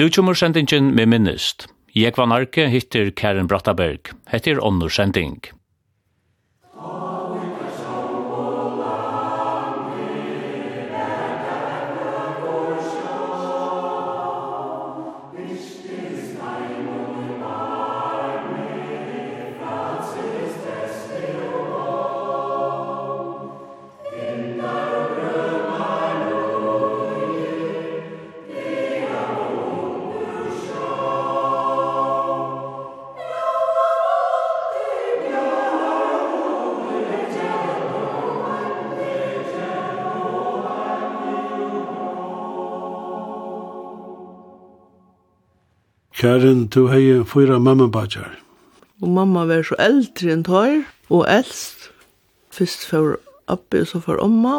[0.00, 1.66] Nu kommer sendingen med minnest.
[1.92, 4.14] Jeg var narke hittir Karen Brattaberg.
[4.32, 5.42] Hettir onnur sending.
[46.20, 48.34] Karen, du hei fyra mammabadjar.
[49.00, 51.86] Og mamma var så eldre enn tar, og eldst.
[52.52, 53.14] Fyrst for
[53.48, 54.58] oppi, så for omma.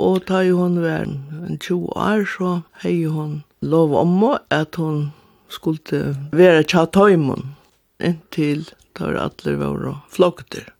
[0.00, 5.10] Og da hon var en 20 år, så hei hon lov omma at hon
[5.52, 7.52] skulle være tja tøymon
[8.00, 8.64] inntil
[8.96, 10.72] tar atler var flokter.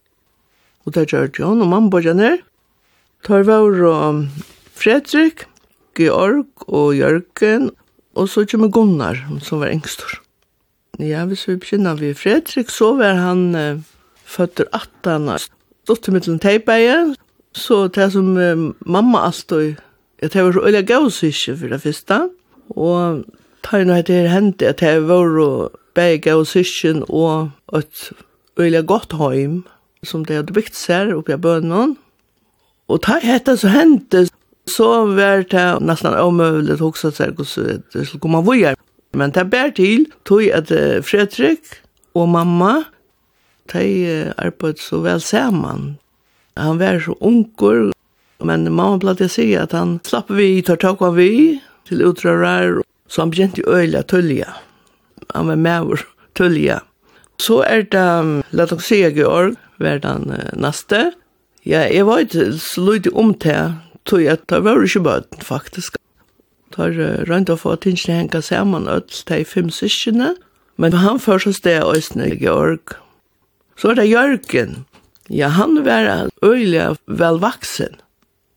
[0.89, 2.41] Og det gjør det hun, og mamma bodde ned.
[3.29, 3.77] Tar var
[4.73, 5.45] Fredrik,
[6.01, 7.75] Georg og Jørgen
[8.15, 10.21] Og så kommer Gunnar, som var engstor.
[11.03, 13.81] Ja, hvis vi begynner ved Fredrik, så var han uh,
[14.25, 15.47] født 18 år.
[15.85, 17.15] Stått til mittelen teipeie,
[17.55, 19.81] så det som uh, mamma alltid,
[20.23, 22.21] ja, det var så øyla gavsiske for det første,
[22.71, 23.25] og
[23.65, 25.49] det er noe til hendte, at det var jo
[25.95, 28.13] bare gavsiske og et
[28.61, 29.65] øyla godt heim,
[30.05, 31.97] som det hadde bygd seg oppi av bønnen.
[32.89, 34.29] Og tar hette så hendte,
[34.67, 37.59] Så var det nästan omöjligt också att säga att
[37.93, 38.77] det skulle komma vidare.
[39.13, 40.69] Men det bär til tog att
[41.05, 41.61] Fredrik
[42.13, 42.85] och mamma
[43.73, 45.97] de arbeidde så väl sammen.
[46.57, 47.93] Han var så unger,
[48.39, 53.23] men mamma bladde sig att han slapp vi, tar tak av vi till utrører, Så
[53.23, 54.55] han begynte i öjla tölja.
[55.35, 56.01] Han var med vår
[56.33, 56.81] tölja.
[57.37, 61.13] Så er det, låt oss si, Georg, var den neste.
[61.65, 63.75] Ja, jeg var ikke så lite om til
[64.09, 65.97] tog at det var ikke bøten, faktisk.
[66.75, 66.97] Tar
[67.29, 70.35] rundt å få tingene henka sammen, ødel til fem syskene,
[70.77, 72.97] men han først og sted øyne Georg.
[73.79, 74.85] Så er det Jørgen.
[75.31, 78.01] Ja, han var øyelig velvaksen.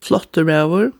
[0.03, 0.91] Flotter med over.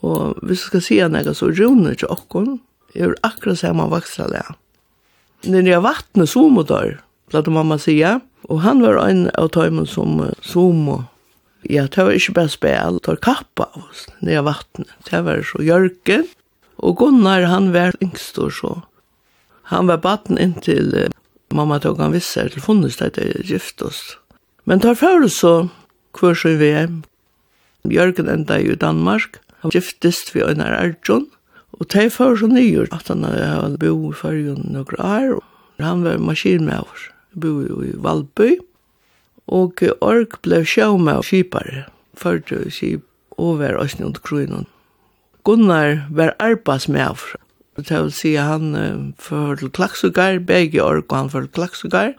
[0.00, 2.60] Og hvis jeg skal si han er så runder til åkken,
[2.94, 4.46] er akkurat samme vaksen det.
[5.44, 6.98] Når jeg vattnet somodør,
[7.30, 11.02] platt mamma sier, og han var en av tøymen som somo
[11.68, 14.92] Ja, det var ikke bare spil, det var kappa av oss nere av vattnet.
[15.08, 16.28] Det var så Jørgen,
[16.80, 18.72] og Gunnar han var yngst og så.
[19.68, 21.10] Han var baden inntil uh,
[21.52, 24.16] mamma tog han visser til funnes det er gift oss.
[24.64, 25.68] Men tar før så
[26.16, 26.88] hver så vi er.
[27.84, 31.28] Jørgen enda i Danmark, han giftest vi Øynar Arjun,
[31.76, 36.04] og det før så nyer at han hadde bo i fargen noen år, og han
[36.04, 37.06] var maskinmøver,
[37.40, 37.52] bo
[37.84, 38.58] i Valby,
[39.50, 41.84] Og ork ble sjåma og kipare,
[42.14, 43.02] førte skip
[43.40, 44.68] over oss noen kronen.
[45.44, 47.24] Gunnar var arbeids med av.
[47.80, 52.12] Det vil si han uh, førte til klaksugar, begge ork og han førte til klaksugar.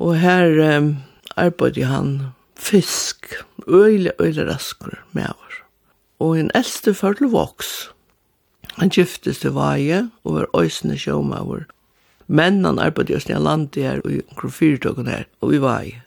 [0.00, 0.94] Og her um,
[1.36, 2.14] arbeidde han
[2.56, 3.28] fisk,
[3.68, 5.58] øyla, øyla rasker med av.
[6.22, 7.90] Og en eldste førte til voks.
[8.78, 11.66] Han giftes til vaje og var øysene sjåma over.
[12.26, 16.02] Men han arbeidde i Østnia Landi her og i omkring her og i vaje.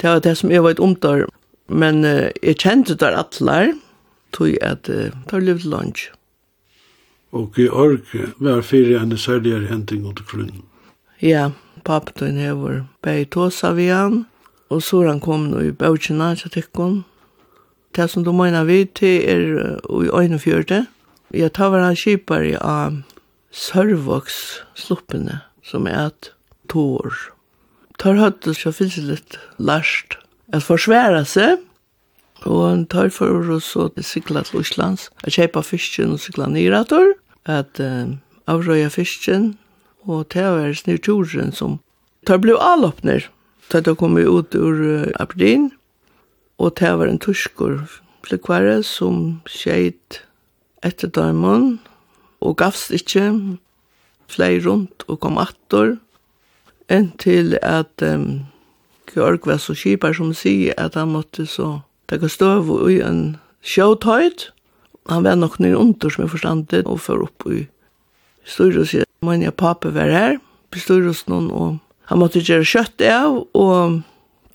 [0.00, 1.26] Det var det som jeg var et omtår.
[1.68, 3.72] men uh, jeg kjente det atler,
[4.32, 6.10] tog jeg at uh, det var livet lunch.
[7.32, 10.62] Og i ork var fire en særligere henting under krunnen.
[11.22, 11.50] Ja,
[11.84, 14.26] pappa tog en hever bei tåsa vi han,
[14.70, 17.04] og så han kom nå i bøtjena til tikkun.
[17.96, 20.86] Det som du mener vi til er uh, i øynefjørte.
[21.34, 23.02] Jeg tar hver han kjipar i av
[23.50, 26.30] Sørvoks sluppene, som er et
[26.68, 27.35] tår
[28.00, 30.18] tar høyde så finnes det litt lærst
[30.54, 31.62] at forsvære seg,
[32.46, 37.14] og han tar for oss og sikla til Oslands, at kjeipa fisken og sikla nyrator,
[37.46, 38.14] at uh,
[38.46, 39.54] avrøya fisken,
[40.06, 41.80] og det var snurturen som
[42.26, 43.26] tar blod avloppner,
[43.72, 45.72] da det kom ut ur uh, Aberdeen,
[46.58, 47.80] og det var en turskur
[48.26, 50.22] flikvare som skjeit
[50.86, 51.78] etter døymon,
[52.44, 53.30] og gavst ikkje,
[54.30, 55.96] flei rundt og kom attor,
[56.92, 58.46] enn til at um,
[59.10, 61.80] Georg var så kipar som sier at han måtte så
[62.10, 63.36] takka støv i en
[63.66, 64.50] sjåtøyt.
[65.10, 67.66] Han var nok nye under som jeg forstandet og for opp i
[68.46, 68.94] Styrus.
[69.26, 70.38] Men jeg pape var her,
[70.70, 71.78] på Styrus noen, og
[72.10, 74.02] han måtte gjøre kjøtt av, og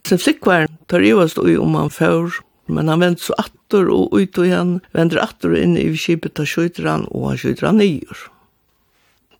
[0.08, 2.32] sin flikkvar tar i oss i om han før.
[2.72, 6.48] Men han vendte så atter og ut og igjen, vender atter inn i kipet og
[6.48, 8.24] skjøter han, og han skjøter han nyer.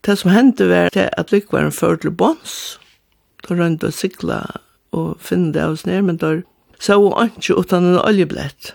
[0.02, 2.76] Det som hendte var det at lykkvaren før til bånds,
[3.48, 4.50] då rönt och cykla
[4.90, 6.42] och finna det oss ner, men då
[6.78, 8.74] såg hon inte utan en oljeblett.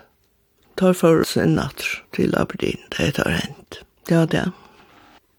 [0.75, 3.79] Tar för oss en natt till Aberdeen, det har hänt.
[4.09, 4.51] var det.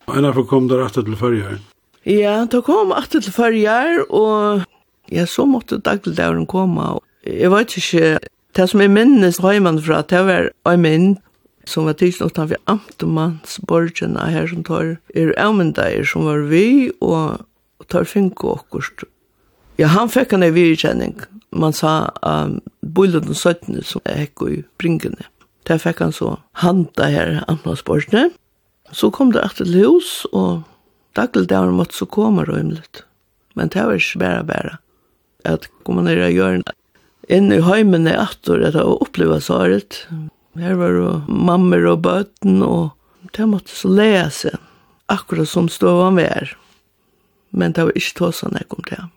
[0.05, 1.59] Och en av kom där efter till förjar?
[2.03, 4.61] Ja, då kom efter till förjar och
[5.07, 7.01] ja, så måtte dagligdagen komma.
[7.27, 8.19] Jeg vet ikke,
[8.57, 11.17] det som jeg minnes heimann fra, det var en mynd
[11.69, 17.45] som var tidsen utanfor amtmannsborgene her som tar er avmyndager som var vi og
[17.93, 19.05] tar finko okkurt
[19.79, 21.15] Ja, han fikk han en virkjenning.
[21.55, 25.29] Man sa um, bøylen og søttene som hekk i bringene.
[25.71, 28.33] Der fikk han så handa her amtmannsborgene.
[28.91, 30.65] Så kom det etter hus, og
[31.17, 33.05] daglig der måtte så komme røymlet.
[33.55, 34.75] Men det var ikke bare bare.
[35.47, 36.61] At kom man ned og gjør
[37.29, 39.99] Inn i heimene etter at jeg opplevde så rett.
[40.57, 42.97] Her var det mammer og bøten, og
[43.37, 44.55] det måtte så lese.
[45.13, 46.55] Akkurat som stod han var.
[47.53, 49.13] Men det var ikke tåsene jeg kom til ham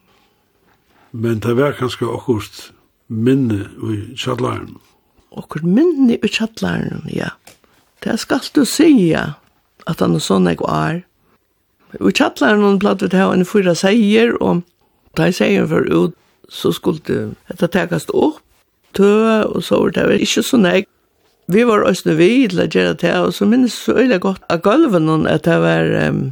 [1.12, 2.72] men det var kanskje akkurat
[3.08, 4.78] minne i kjallaren.
[5.38, 7.34] Akkurat minne i kjallaren, ja.
[8.04, 9.34] Det skal du si, ja,
[9.88, 11.04] at han er sånn jeg er.
[12.00, 14.64] I kjallaren platt vi til å en fyra seier, og
[15.18, 16.16] da jeg seier for ut,
[16.52, 17.20] så skulle det
[17.52, 18.40] etter tekast opp,
[18.96, 20.88] tø, og så var det ikke sånn jeg.
[21.52, 24.64] Vi var også vi til å gjøre det, og så minnes så øyelig godt av
[24.64, 26.24] gulven, at det var um,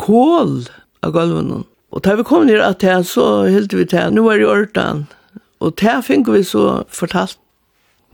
[0.00, 0.64] kål
[1.04, 1.64] av gulven.
[1.94, 5.04] Og da vi kom ned til det, så hilde vi til, nå er det ordan.
[5.62, 7.38] Og det fikk vi så fortalt.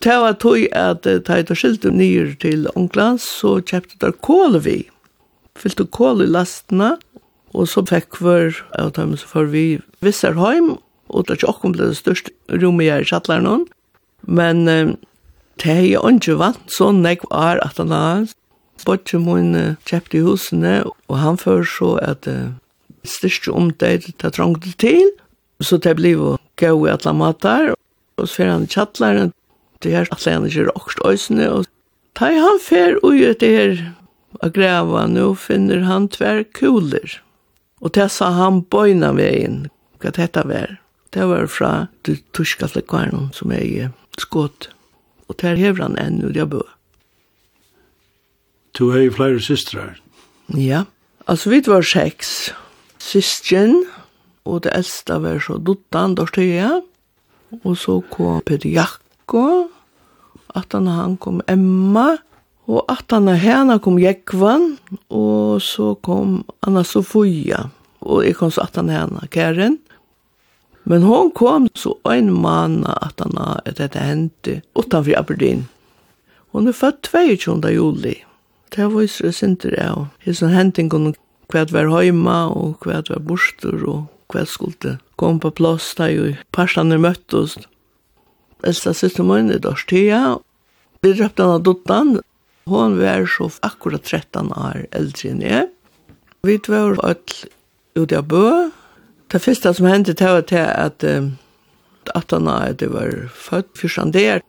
[0.04, 4.78] Det var tog at da jeg skilte ned til Ånglands, så kjøpte der kål vi.
[5.56, 6.94] Fylte kål i lastene,
[7.52, 9.64] og så fikk vi, og da får vi
[10.00, 10.76] Visserheim,
[11.08, 13.66] og det er ikke akkurat det største rommet jeg i kjattleren.
[14.24, 14.94] Men eh,
[15.60, 18.28] det er jo ikke vant, sånn, jeg var at han har.
[18.86, 20.74] Bortje min kjøpte i husene,
[21.08, 22.28] og han før så at
[23.04, 25.10] styrke om det det trångte til,
[25.60, 27.72] så det ble jo gøy i alle matar,
[28.18, 29.32] og så fer han kjattleren.
[29.82, 31.50] det er at han ikke råkst øsene.
[31.50, 31.64] og
[32.18, 33.94] da han fer og gjør det her
[34.42, 37.20] og grava, nå finner han tver kuler.
[37.80, 39.70] Og det sa han bøyna veien,
[40.00, 40.76] hva dette var.
[41.10, 43.88] Det var fra det tyska flekkvarnen som er i
[44.20, 44.68] skått.
[45.28, 46.62] Og der hever han enn ut jeg bø.
[48.76, 49.98] Du har jo flere systrar.
[50.54, 50.84] Ja,
[51.26, 52.52] altså vi var seks,
[53.00, 53.82] systjen,
[54.44, 56.80] og det eldste var så Duttan, Dortea,
[57.64, 59.68] og så kom Peter Jakko,
[60.54, 62.16] at han kom Emma,
[62.70, 64.76] og at han henne kom Jekvan,
[65.10, 67.68] og så kom Anna Sofia,
[68.00, 69.80] og jeg kom så at han henne, Karen.
[70.84, 75.68] Men hon kom så en mann at han at dette hendte utanfor Aberdeen.
[76.50, 77.68] Hon er født 22.
[77.74, 78.16] juli.
[78.74, 81.12] Det var jo sånn det er, Hesson henting kunne
[81.50, 86.30] kvad var heima og kvad var bostur og kvad skulle kom på plass da jo
[86.54, 87.58] parstene møttes.
[88.64, 90.38] Elsa sitter min i dårstia.
[91.04, 92.18] Vi drøpte henne dottan.
[92.70, 95.68] Hun var så akkurat 13 år eldre enn jeg.
[96.46, 97.50] Vi var alle
[97.98, 98.70] ute av bø.
[99.30, 101.04] Det første som hendte det var til at
[102.14, 104.40] at han det var født fyrstand der.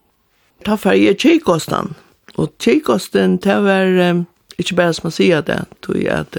[0.66, 1.96] Ta for jeg kjekosten.
[2.38, 4.24] Og kjekosten det var
[4.58, 6.38] ikke bare som man sier det, tog jeg at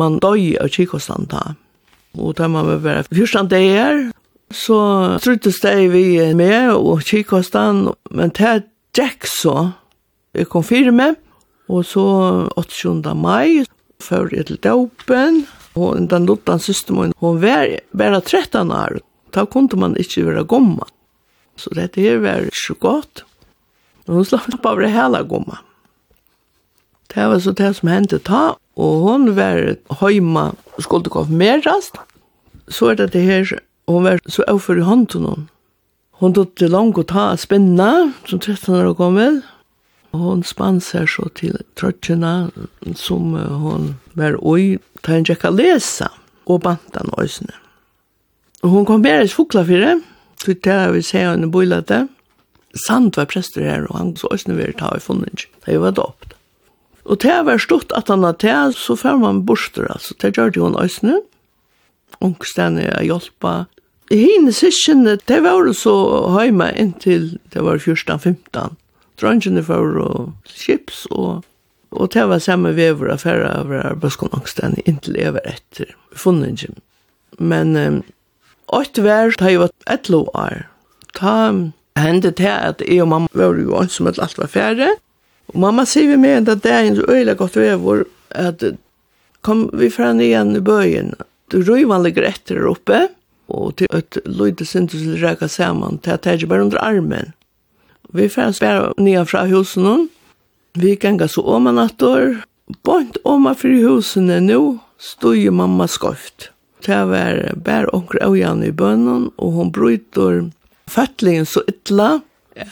[0.00, 1.54] Man døy av kikostan da.
[2.18, 4.10] Og da man var være fyrstan dager,
[4.52, 4.78] så
[5.24, 6.04] truttes det vi
[6.36, 8.66] med og kikostan, men det
[8.96, 9.72] gikk så.
[10.36, 11.16] Jeg kom fire med,
[11.68, 12.04] og så
[12.56, 13.14] 8.
[13.16, 13.64] mai,
[14.02, 15.44] før jeg til døpen,
[15.76, 19.00] og den lottan systemen, hun var bare 13 år.
[19.32, 20.88] Da kunne man ikke være gomma.
[21.56, 23.24] Så dette her var ikke godt.
[24.08, 25.62] Og hun slapp av det hele gomma.
[27.12, 31.96] Det var så det som hendte ta, Og hon var heima og skulle rast.
[32.68, 35.48] Så er det det her, hun var så overfor i hånden hon.
[36.22, 39.42] Hun tog til langt å ta spennende, som 13 år gammel.
[40.12, 42.52] Og hon spann seg så til trøtjene
[42.94, 46.10] som hon var oi, ta en tjekka lesa
[46.46, 47.52] og bantan òsne.
[48.62, 49.96] Og hon kom bare i fokla fire,
[50.38, 52.04] så det er vi se henne bøylete.
[52.86, 55.48] Sand var prester her, og han så òsne vi ta i funnet.
[55.66, 56.36] Det var dopt.
[57.04, 60.14] Og det var stort at han hadde det, så fær man borster, altså.
[60.22, 61.20] Det gjør det jo en øsne.
[62.22, 63.64] Ungstene er hjelpa.
[64.12, 65.94] I Hine sikkene, det var så
[66.34, 68.76] høyma inntil det var 14-15.
[69.20, 71.44] Drangene var og chips, og,
[71.90, 75.94] og det var samme vever av færre av Bøskon Ungstene inntil jeg var etter.
[76.14, 76.82] Funnet ikke.
[77.38, 78.02] Men um,
[78.68, 80.66] åtte vær, da jeg var et lov år.
[81.18, 81.32] da
[81.96, 84.94] hendte det at jeg og mamma var jo som at alt var færre.
[85.52, 88.64] Og mamma sier vi med at enda dagen så øyla godt vever at
[89.42, 91.12] kom vi fra igjen i bøyen.
[91.52, 93.08] Du røyvan ligger etter oppe,
[93.52, 96.80] og til et løyde syntes til reka saman til at det er ikke bare under
[96.80, 97.32] armen.
[98.12, 100.08] Vi fra spæra nye fra husen hon.
[100.74, 102.48] Vi ganga så åman at bort
[102.82, 106.50] Bont åma fri husene nu stod jo mamma skoft.
[106.86, 110.50] Det var bare onker av Jan i bønnen, og hun bryter
[110.88, 112.22] fatteligen så ytla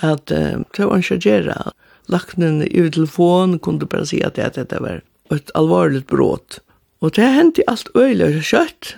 [0.01, 1.73] at det var en kjærgjera
[2.11, 6.61] laknen i telefon kunde bara säga att det, det var ett allvarligt brott.
[6.99, 8.95] Och det hände allt öjligt kött.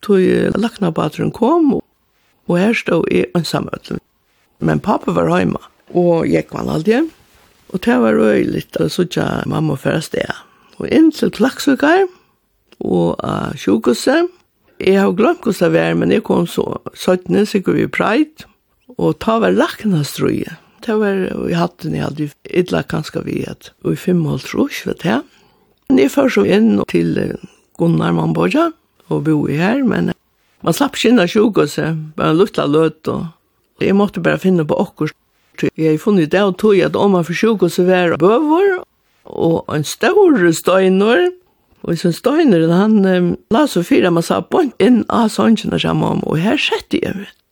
[0.00, 0.20] Tog
[0.56, 1.80] laknabatren kom
[2.46, 4.00] och här stod i ensamötlen.
[4.58, 5.60] Men pappa var hemma
[5.92, 7.10] och gick man aldrig.
[7.66, 10.30] Och det var öjligt att sådja mamma förra steg.
[10.74, 12.08] Og inn til klaksukar
[12.82, 14.26] og uh, sjukhuset.
[14.82, 18.46] Jeg har glemt hvordan det var, men jeg kom så 17, sikkert vi preit.
[18.98, 23.96] Og ta var laknastrøyet det var i hatten jeg hadde idla kanskje vi at i
[23.98, 25.22] fem og trus, vet jeg.
[25.88, 27.16] Men jeg først så inn til
[27.78, 28.70] Gunnar Mamboja
[29.12, 30.12] og bo i her, men
[30.64, 33.26] man slapp skinna sjukhuse, bare lukta løt og
[33.82, 35.12] jeg måtte bare finne på okkur.
[35.76, 38.80] Jeg har funnet det og tog at om man for sjukhuse var bøver
[39.24, 41.30] og en stor støyner,
[41.84, 46.22] Og så støyner han um, la så fyra man sa bort inn av sånne sammen,
[46.24, 47.43] og her sette jeg vet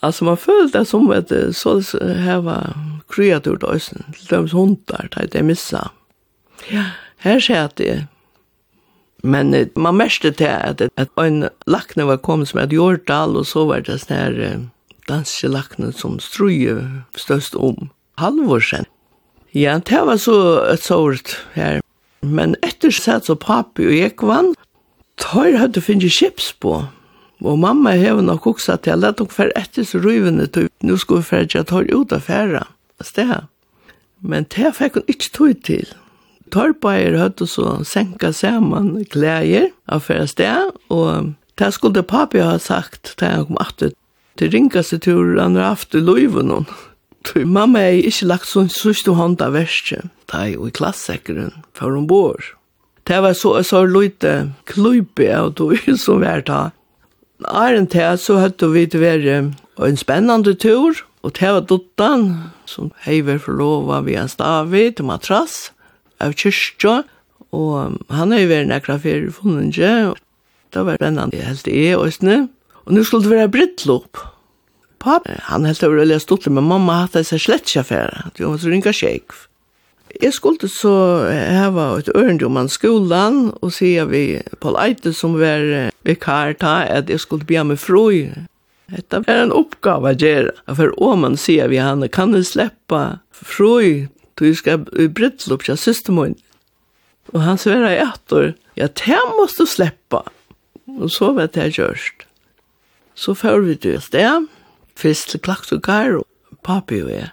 [0.00, 2.74] Alltså man följde det som att så här var
[3.08, 4.04] kreatur då sen.
[4.28, 5.90] De hundar där det missa.
[6.68, 6.84] Ja,
[7.16, 8.06] här ser det.
[9.22, 13.46] Men man märkte till att, att en lackne var kom som hade gjort all och
[13.46, 14.60] så var det sån här
[15.06, 18.84] danske lackne som struje störst om halvår sedan.
[19.50, 21.80] Ja, det var så ett sort här.
[22.20, 24.54] Men efter så satt så pappi och jag vann.
[25.14, 26.84] Tar hade finns chips på.
[27.40, 31.22] Og mamma hever nok også til at hun fer etter så røyvende til nå skulle
[31.22, 32.66] hun ferdig at hun ut av færa
[33.04, 33.48] sted.
[34.20, 35.88] Men det fikk hun ikke tog til.
[36.52, 43.14] Torpeier hadde så senka saman klæger av færa sted, og det skulle papi ha sagt
[43.16, 43.96] til han kom atter
[44.40, 46.64] til ringaste tur han har haft i løyvende.
[47.24, 51.52] Tui mamma er ikke lagt sånn sørste hånd av verste, da er jo i klassekkeren,
[51.76, 52.40] for hun bor.
[53.04, 56.70] Det var så, så lite klubbe av tog som vi er ta
[57.48, 59.36] Arjen til så hadde vi det være
[59.80, 62.26] en spennende tur, og til var dotteren,
[62.66, 65.70] som heiver forlova vi en stavi til matrass,
[66.20, 67.02] av kyrkja,
[67.56, 70.20] og han har jo vært nekra fyrir funnet ikke, og
[70.74, 72.42] det var spennende helt i øsne.
[72.86, 74.20] Og nå skulle det være brittlopp.
[75.00, 78.24] Papp, han helt over å lese stort, men mamma hatt det seg slett ikke affære,
[78.36, 79.46] det var så ringa sjekv.
[80.18, 80.92] Jeg skulle så
[81.30, 87.10] heva et ørende om skolan, og sier vi Paul Eite som var vikar ta, at
[87.10, 88.32] jeg skulle bli med frøy.
[88.90, 93.02] Dette var en oppgave å gjøre, for om man sier vi han, kan du slippe
[93.30, 94.08] frøy,
[94.40, 96.34] du skal brytle opp til systemoen.
[97.30, 100.24] Og han sverar etter, ja, det måste du sleppa.
[100.98, 102.24] Og så vet jeg gjørst.
[103.14, 104.48] Så får vi til sted,
[104.98, 107.30] først til klakt og kar, og papi og jeg.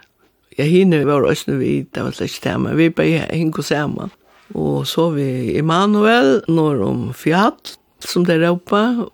[0.58, 4.10] Ja, henne var også vi, det var slik men Vi bare og sammen.
[4.54, 7.54] Og så vi Emanuel, når om Fjall,
[8.00, 9.08] som det råpa.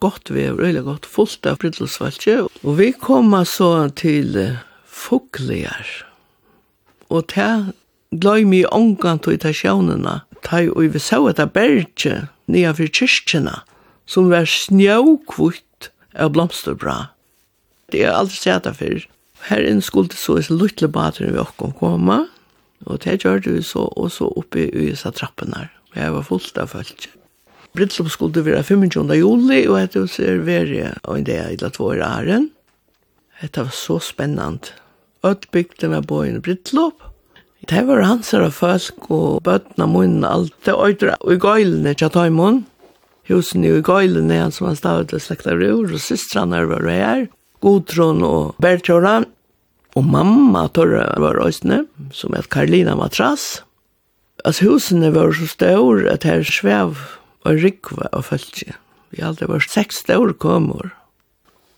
[0.00, 2.48] Godt vi, veldig godt, fullt av brittelsvalgje.
[2.62, 5.86] Og vi kom så til Fuglejar.
[7.08, 7.72] Og ta
[8.12, 13.58] gløy mi ångan til sjónuna ta og vi så at berge, nye for kyrkjene,
[14.06, 17.10] som var snjøkvutt av blomsterbra.
[17.90, 19.06] Det er aldri sett det.
[19.46, 22.24] Herren skulle så is luttle bater vi okkom koma,
[22.86, 25.70] og det gjør vi så, og så oppe i disse trappene her.
[25.94, 27.06] Og jeg var fullt av følt.
[27.76, 29.12] Brittslop skulle være 25.
[29.14, 32.50] juli, og jeg tog ser verre av en del i det tvåre æren.
[33.42, 34.72] Det var så spennende.
[35.26, 37.02] Ødt bygde med bøyen Brittslop,
[37.66, 40.52] Det var hans av folk og bøttene munnen alt.
[40.64, 42.60] Det øyder i gøylene til Tøymon.
[43.26, 47.26] Husen i gøylene, han som han stavet og slekta rur, og systrene var her.
[47.64, 49.26] Godtron og Bertjøren.
[49.96, 53.62] Og mamma tørre var røysene, som et Karlina matras.
[54.44, 56.98] Altså husene var så store at her svev
[57.46, 58.76] og rikva og følte.
[59.14, 60.92] Vi hadde vært seks store kommer.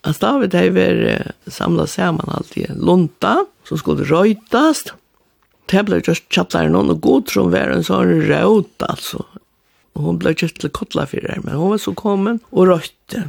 [0.03, 4.93] Altså da vi det var samla sammen alltid lunta, som skulle røytast.
[5.69, 9.23] Det ble just tjattler noen, og god som var en sånn røyt, altså.
[9.95, 13.27] Og hun ble just til kottla men hun var så kommet og røyte.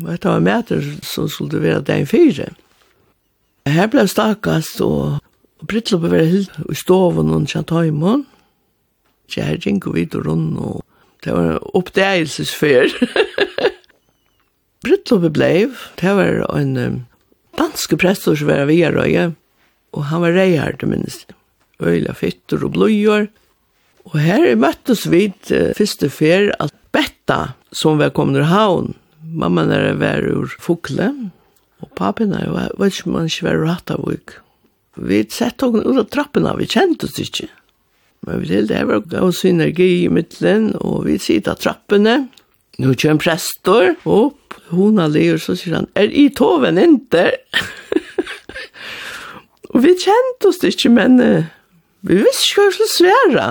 [0.00, 2.52] Og etter var meter som skulle være den fire.
[3.68, 5.20] Her ble stakast, og
[5.68, 8.24] Brittlo ble veldig hild i stoven og tjataimon.
[9.30, 10.80] Kjær gikk og vidt og og
[11.24, 12.94] det var oppdagelsesfer.
[14.84, 15.68] Brittlo ble
[16.00, 17.04] det var en
[17.58, 19.34] danske prestor som var via røye,
[19.92, 21.26] og han var reier, det minnes.
[21.80, 23.28] Øyla fytter og blodjør.
[24.08, 29.62] Og her møttes vi til første fer at Betta, som var kommet ur havn, mamma
[29.68, 31.12] nere var ur Fokle,
[31.80, 34.36] Og papen er jo, jeg vet ikke om han ikke var rett av vik.
[35.00, 37.48] Vi sett henne ut av trappene, vi kjente oss ikke.
[38.26, 42.16] Men vi til det var gav synergi i midtelen, og vi sitter av trappene.
[42.80, 47.26] Nå kjører prester opp, hun har lir, så sier han, er i toven inte?
[49.72, 51.48] og vi kjente oss ikke, men uh,
[52.06, 53.48] vi visste ikke hva vi skulle svære.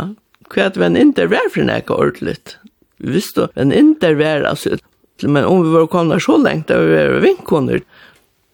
[0.50, 2.57] Hva at vi inte var for nekka ordentligt.
[2.98, 4.77] Vi visste hva vi inte var, altså,
[5.25, 7.83] men om vi var kommet så lengt, da vi var vinkoner,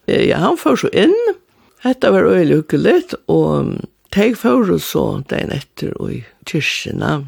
[0.06, 1.16] Ja, han får så inn.
[1.86, 3.78] Hetta var øyelig hukkeligt, og
[4.14, 7.24] teg får så den etter og i kyrkina.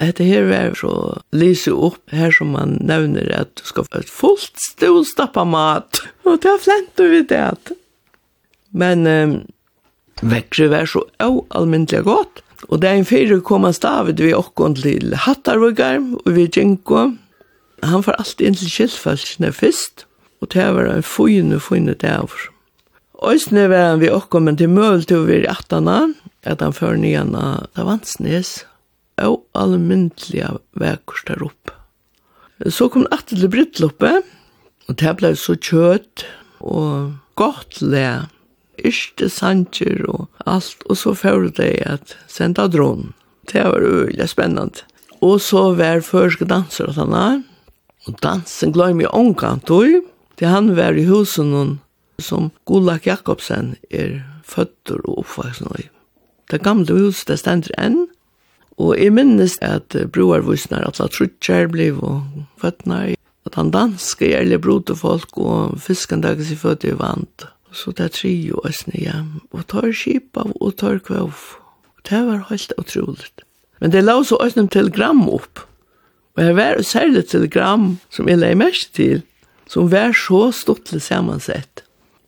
[0.00, 0.92] Hetta her var så
[1.36, 6.00] lyse opp her som man nevner at du skal få et fullt stolstappa mat.
[6.24, 7.74] Og det er flent vi det.
[8.72, 9.34] Men um,
[10.22, 12.40] vekkere var så almindelig godt.
[12.68, 17.10] Og det er en fyrir kom han stavet vi okkon til Hattarvøkar og vi Djenko.
[17.84, 20.06] Han får alltid inn til kjellfalskene først
[20.40, 22.48] og det var en fyrne, fyrne dæver.
[23.20, 26.06] Øysene var han vi okko, men til møl til vi i attana,
[26.42, 28.62] at han før nyan av Vansnes,
[29.20, 31.76] og alle allmyndelige vekkurs der oppe.
[32.68, 34.24] Så kom han atter til Brittloppet,
[34.88, 36.24] og det ble så kjøtt
[36.60, 38.28] og godt le,
[38.80, 43.12] yrste sanger og alt, og så før det at senda dron.
[43.52, 44.86] Det var veldig spennende.
[45.20, 47.42] Og så var førske danser at han er,
[48.08, 50.00] og dansen gløy meg omkant, og
[50.40, 51.78] Det han var i husen
[52.18, 55.86] som Gullak Jakobsen er føtter og oppvaksen i.
[56.50, 58.06] Det gamle huset det stender enn,
[58.80, 62.24] og jeg minnes at broarvusner, at la trutsjer ble og
[62.60, 63.14] føttene,
[63.46, 67.46] at han danske gjelder brote folk, og fiskendags i fødde i vant.
[67.72, 71.36] Så det er tre og æsne hjem, og tar skip av og tar kvav.
[72.08, 73.44] Det var helt utroligt.
[73.80, 75.66] Men det la så æsne telegram opp,
[76.36, 79.20] og jeg var særlig telegram som jeg la mest til,
[79.70, 81.84] som var så stortlig sammansett.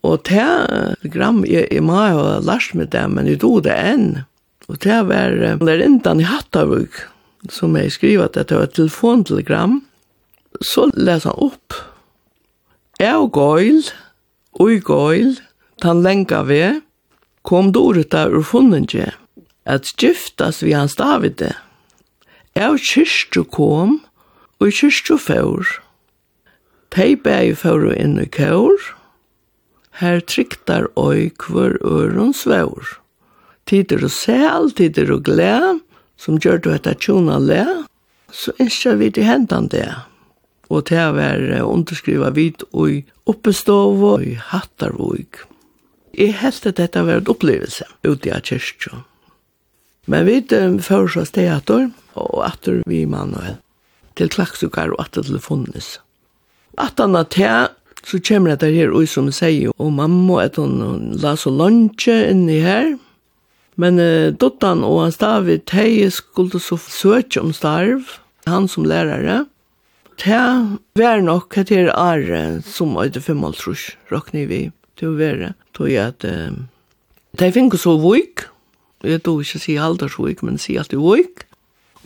[0.07, 4.07] Og det gram jeg, jeg må ha lært med det, men jeg tog det enn.
[4.71, 6.95] Og det var lærindan i Hattavug,
[7.51, 9.81] som jeg skriver at det var telefontelegram.
[10.63, 11.75] Så les han opp.
[13.01, 13.83] Jeg og Gøyl,
[14.63, 15.37] og Gøyl,
[15.83, 16.63] tan lenga vi,
[17.43, 19.11] kom dorita ur funnenje,
[19.67, 21.57] at skiftas vi hans Davide.
[22.55, 23.99] Jeg og kyrstu kom,
[24.63, 25.82] og kyrstu fjord
[26.93, 28.77] Peibæg fyrir inn i kår,
[30.01, 32.99] her tryktar oi kvar øron svår.
[33.65, 35.79] Tider og sel, tider og glæ,
[36.21, 37.65] som gjør du etter tjona le,
[38.29, 39.89] så innskja vi til hendan det.
[40.69, 45.41] Og til å være underskriva vid oi oppestov og i hattarvåg.
[46.13, 49.05] Jeg helst at dette var et opplevelse ute av kyrkjøn.
[50.13, 50.43] Men vi
[50.85, 53.61] fører oss og atter vi manuel,
[54.17, 55.97] til klaksukar og atter til funnes.
[56.81, 57.69] At han at her,
[58.05, 62.61] så kommer det her ui som sier, og mamma at hun la så lunsje inni
[62.65, 62.95] her.
[63.81, 69.45] Men uh, dottan og hans David, hei skulle så søke om starv, han som lærare.
[70.23, 70.43] Det
[70.99, 74.63] var nok at her are som øyde fem alt trus, råkne vi
[74.99, 75.55] til å være.
[75.75, 76.53] Tog jeg at uh,
[77.41, 78.45] de finner så vik,
[79.03, 81.47] jeg tog ikke si aldersvik, men si alltid vik.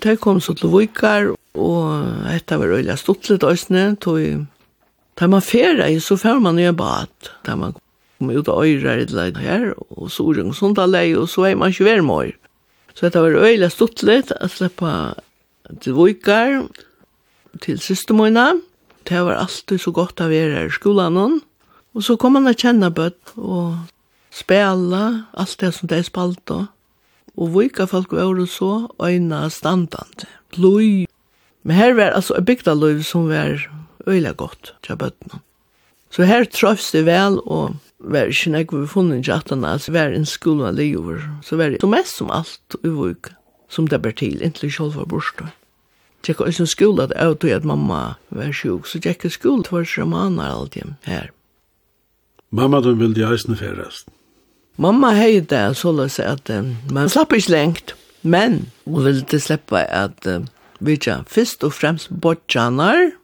[0.05, 4.20] De kom så til vikar, og etter var øyla stuttlet øyne, tog
[5.16, 7.12] Da man ferie, så fer man i en bad.
[7.46, 7.74] Da man
[8.18, 11.48] kom ut av øyre i det her, og så er det sånt alle, og så
[11.50, 12.29] er man ikke hver mor.
[12.96, 14.92] Så det var øyelig stått litt, at slippe
[15.81, 16.66] til Vojkar,
[17.61, 18.55] til systemoina.
[19.09, 21.40] Det var alltid så godt å være i skolan.
[21.96, 23.76] Og så kom man å kjenne bøtt, og
[24.33, 26.66] spela, alt det som de spalte.
[27.37, 30.24] Og vika folk var jo så øyna standant.
[30.57, 31.07] Bløy.
[31.64, 33.61] Men her var altså bygda bygdaløy som var
[34.07, 35.40] øyla godt til bøttene.
[36.11, 39.92] Så her trøfst det vel, og var ikke nek vi funnet ikke at han altså
[39.92, 43.33] var en skolan livet, så var det så mest som alt i vuk,
[43.69, 45.49] som det ber til, inntil selv var borstå.
[46.23, 49.69] Tjekk også en skola at jeg tog at mamma var sjuk, så tjekk en skola
[49.69, 51.31] for seg maner alt hjem her.
[52.51, 54.09] Mamma, du vil de eisne færrest.
[54.77, 59.40] Mamma hei det, så la seg at um, man slapp ikke lengt, men hun ville
[59.40, 60.49] slippe at um,
[60.81, 63.14] vi tja, først og fremst bortjanar,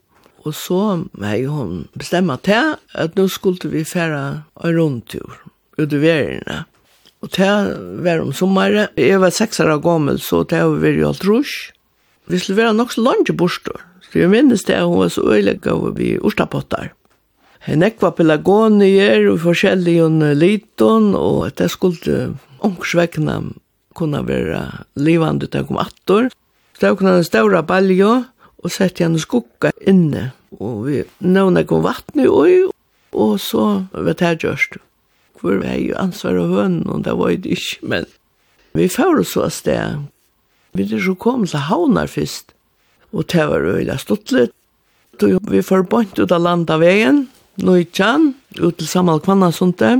[0.43, 0.79] Og så
[1.23, 5.37] hei hun bestemma til at nå skulle vi færa en rundtur
[5.79, 6.63] ut i verina.
[7.23, 7.71] Og til
[8.03, 8.91] var om sommeren.
[8.99, 11.71] Jeg var seks år gammel, så til var vi alt rusk.
[12.27, 13.79] Vi skulle være nok så langt i borster.
[14.03, 16.91] Så jeg minnes det at hun var så øyelig av vi ostapottar.
[17.63, 23.37] Nekva pelagonier og forskjellige liton, og det skulle ångsvekkene
[23.95, 24.65] kunne være
[24.99, 26.27] livende til å komme atter.
[26.75, 28.11] Så jeg kunne ha en større balje,
[28.63, 32.57] og sette han skukka inne, og vi nøvna kom vattnet i,
[33.13, 34.79] og så var det her gjørst.
[35.41, 38.09] Hvor var jo ansvar av hønnen, og det var det ikke, men
[38.73, 40.03] vi får så av sted.
[40.73, 42.55] Vi er så kom til havner først,
[43.13, 44.53] og det var øyla stuttlet.
[45.21, 47.27] Vi får bort ut av landet veien,
[47.61, 49.99] Nøytjan, ut til Samal Kvannasunte.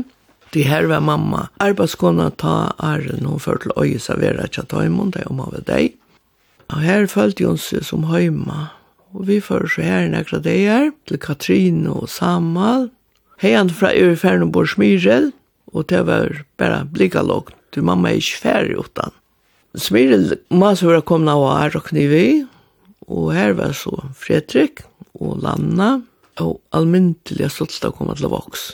[0.54, 5.22] Det her var mamma, arbeidskona ta æren, hun førte til øye servera tja taimon, det
[5.22, 5.94] er om av deg.
[6.72, 8.72] Og her følte hun seg som heima.
[9.14, 12.90] Og vi får så her nekra deier til Katrine og Samal.
[13.44, 15.32] Heian fra Øreferden bor Smyrel,
[15.74, 17.54] og det var bare blikka lågt.
[17.74, 19.14] Du mamma er ikke ferdig utan.
[19.76, 22.44] Smyrel må så være kommet av her og knivi,
[23.10, 24.86] og her var så Fredrik
[25.18, 26.04] og Lanna,
[26.42, 28.74] og almyndelig stolt av å komme til voks.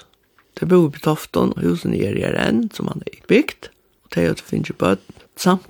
[0.59, 3.71] Det bor på Tofton, og husen er i RN, som han er bygd,
[4.03, 5.25] og det er jo til finnes bøtt,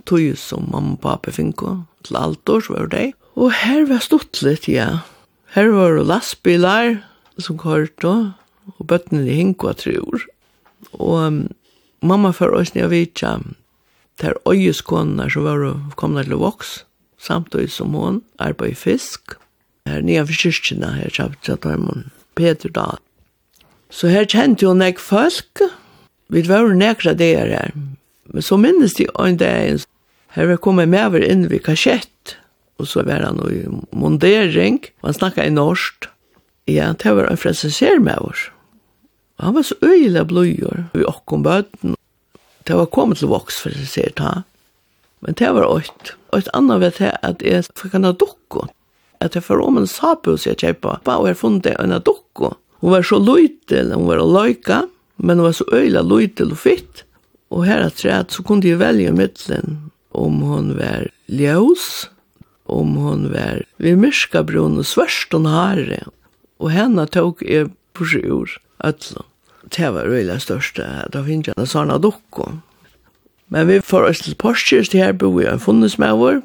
[0.10, 3.08] tog som mamma og pappa finner til alt altor, var det.
[3.36, 5.06] Og her var stått litt, ja.
[5.56, 7.00] Her var det lastbilar
[7.40, 8.40] som kørte, og
[8.78, 10.26] og bøttene hink og trur.
[10.94, 11.42] Og um,
[12.06, 13.38] mamma for oss nye vitja,
[14.22, 15.66] der øyeskonene som var
[16.00, 16.86] kommet til å vokse,
[17.20, 19.38] samtidig som hun arbeid fisk.
[19.88, 23.00] Her nye for kyrkjene, her kjapt til hun, Peter Dahl.
[23.90, 25.64] Så her kjente hun ikke folk.
[26.30, 27.72] Vi var nekra der her.
[28.30, 29.80] Men så minnes de en dag,
[30.36, 32.36] Her var kommet med over inn ved kasjett,
[32.78, 33.64] og så var han i
[33.98, 36.06] mondering, og han snakket i norsk.
[36.70, 38.50] Ja, det var en fransiser med oss.
[39.40, 41.98] Og han var så øyelig bløyer vi åkken bøten.
[42.68, 44.34] Det var kommet til voks, for å si det
[45.26, 46.14] Men det var åkt.
[46.32, 48.68] Og et annet vet jeg at jeg fikk en dukko.
[49.20, 52.54] At jeg får om en sapus jeg kjøpte, og jeg funnet en dukko.
[52.80, 54.84] Hun var så løytel, hun var løyka,
[55.18, 57.04] men hun var så øyla løytel og fitt.
[57.50, 62.08] Og her at jeg så kunne jeg velge mittelen om hon var ljós,
[62.70, 66.04] om hon var vi myrska brun og svørst hon haare,
[66.60, 69.26] og henne tok jeg på sjur ötlun.
[69.70, 72.48] Det var veldig største, da finnes jeg en sånn dukko.
[73.50, 76.42] Men vi får oss til Porsches, det her bor jeg en funnes med vår.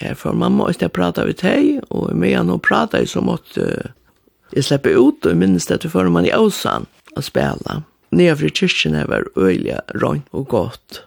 [0.00, 3.22] Her får mamma oss til å prate ved deg, og med han og prate så
[3.24, 3.66] måtte
[4.54, 7.80] jeg slippe ut, og minnes det til før man i Åsan å spela.
[8.14, 11.04] Nye fri kyrkjene var øyelig rønt og godt.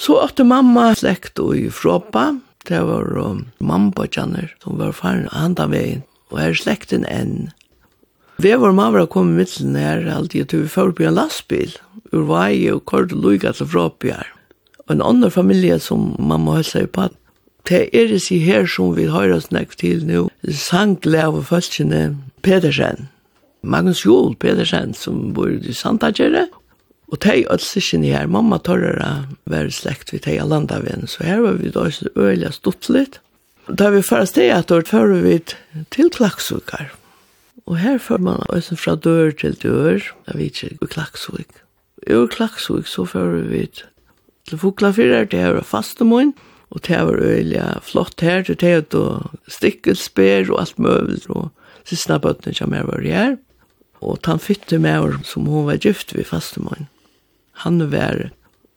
[0.00, 5.26] Så åtte mamma slekt og i Fråpa, det var um, mamma kjenner som var faren
[5.28, 6.00] handa veien,
[6.32, 7.50] og her slekten enn.
[8.40, 11.74] Vi var mamma var kommet mitt til nær alltid til vi får på en lastbil,
[12.16, 14.30] ur vei og kort og lukka til Fråpa her.
[14.86, 17.10] Og en annen familie som mamma høy seg på,
[17.68, 23.10] det er det sig her som vi har snakket til nå, sanglev og følgene Pedersen,
[23.60, 26.46] Magnus Jol Pedersen som bor i Santagere,
[27.10, 31.42] Og de og sikkene her, mamma tørrere være slekt vi teg av landaven, så her
[31.42, 33.18] var vi da også øyelig stuttlet.
[33.66, 35.38] Da vi først det at år fører vi
[35.90, 36.92] til Klaksvikar.
[37.66, 41.60] Og her fører man også fra dør til dør, jeg vet ikke, i Klaksvik.
[42.10, 43.66] Jo, Klaksvik så fører vi
[44.48, 46.32] til Foklafyrer, det her var fastemån,
[46.70, 51.50] og det var øyelig flott her, det er og stikkelsper og alt møvel, og
[51.84, 53.36] siste bøttene kommer jeg var her.
[54.00, 56.88] Og han fytte med som hun var gift ved fastemån
[57.64, 58.30] han var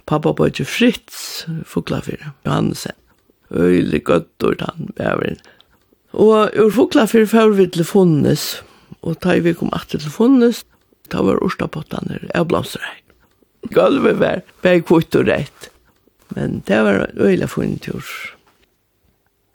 [0.10, 2.98] pappa på ikke Fritz Fuglafyr, Johansen.
[3.54, 5.38] Øylig gøttor han var.
[6.14, 8.64] Og ur Fuglafyr før vi til Fonnes,
[9.02, 10.64] og da vi kom at til Fonnes,
[11.12, 13.00] da var Ørstapottene og blomsterrei.
[13.72, 15.70] Gulvet var bare kvitt og rett.
[16.36, 17.48] Men det var en øyla
[17.82, 18.04] tur.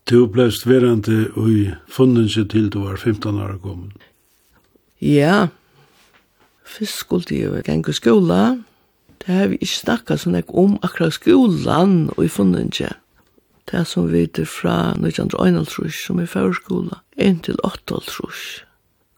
[0.09, 3.93] Du ble verande i funnet seg til du var 15 år gammel.
[5.01, 5.49] Ja.
[6.65, 8.59] Først skulle jeg gjenge skola,
[9.25, 12.95] Det har vi ikke snakket sånn ikke om akkurat skolan og i funnen ikke.
[13.69, 18.01] Det som vi vet fra 1901 som er førskola, inntil 8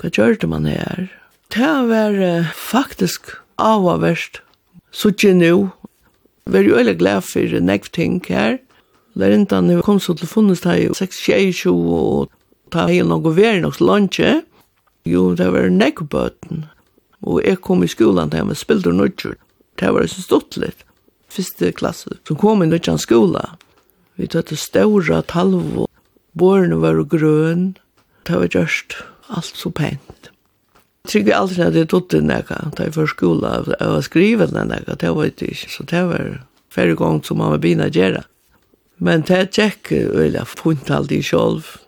[0.00, 1.10] Hva gjør det man her?
[1.54, 4.40] Det var uh, faktisk avhverst.
[4.90, 5.70] Så ikke nå.
[6.46, 8.58] Vi er jo veldig glad for nekv ting her.
[9.14, 12.30] Lærintan er kom så til funnes her i 6-22 og
[12.70, 14.42] ta hei noe veri nok lunche.
[15.06, 16.66] Jo, det var nekv bøten.
[17.22, 19.38] Og jeg kom i skolan der med spilder nødgjørt.
[19.80, 20.84] Det var så stort litt.
[21.30, 23.54] Første klasse så kom inn i en skola.
[24.20, 25.88] Vi tatt det stora talv og
[26.36, 27.76] bårene var grøn.
[28.28, 28.98] Det var just
[29.32, 30.28] alt så pent.
[31.08, 32.58] Trygg vi alltid at jeg tog det nekka.
[32.76, 34.98] Da jeg var skola, jeg var skrivet det nekka.
[35.00, 35.70] Det var ikke.
[35.72, 36.26] Så det var
[36.70, 38.26] færre gong som mamma bina gjerra.
[39.00, 41.78] Men det er tjekk, og jeg funnet aldri sjolv.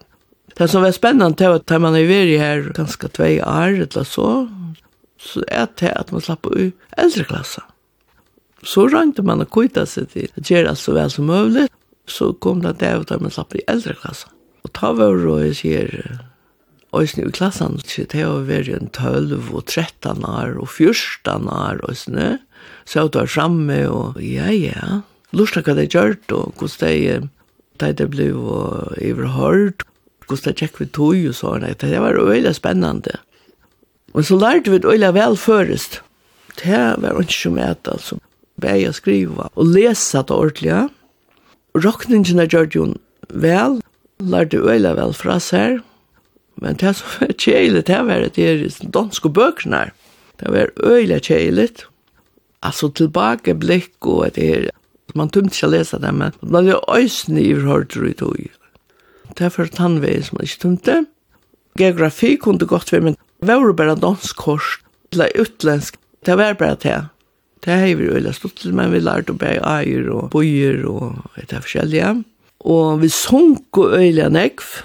[0.57, 4.09] Det som var spennende, det var at man er veri her ganske tvei år, eller
[4.09, 4.47] så,
[5.21, 7.69] så er det at man slapp ut eldre klasser.
[8.63, 11.67] Så rønte man å kvita seg til å gjøre så vel som mulig.
[12.11, 14.31] Så kom det der og da man slapp i eldre klasse.
[14.63, 15.91] Og ta var og jeg sier,
[16.93, 21.81] Øysene i klassen, så det har vært en 12 og 13 år og 14 år,
[21.89, 22.27] øysene.
[22.85, 24.99] Så jeg var framme og ja, ja.
[25.33, 27.31] Lurte hva det gjør, og hvordan
[27.81, 29.87] det, det ble overhørt,
[30.29, 31.65] hvordan det gikk vi tog og sånn.
[31.81, 33.17] Det var veldig spennende.
[34.13, 36.03] Og så lærte vi det veldig velførest.
[36.61, 38.21] Det var ikke så med, altså
[38.61, 40.91] bæg å skriva og lesa det ordentlig.
[41.79, 42.91] Rokningen er gjort jo
[43.33, 43.81] vel,
[44.21, 45.81] lærte øyla vel fra seg,
[46.61, 49.87] men det som var kjeilig, det var det er danske bøkene.
[50.41, 51.87] Det var øyla kjeilig.
[52.63, 54.69] Altså tilbake blikk og det er,
[55.19, 58.39] man tømte ikke å lese det, men man er øyne i hørt i tog.
[59.33, 60.97] Det er for tannvei som man ikke tømte.
[61.81, 64.77] Geografi kunne godt være, men det var bare dansk kors,
[65.13, 66.99] eller utlensk, det var bare det.
[67.63, 71.39] Det har vi øyla stått til, men vi lærte å bære eier og bøyer og
[71.39, 72.25] et av forskjellige.
[72.67, 74.83] Og vi sunk og øyla nekv.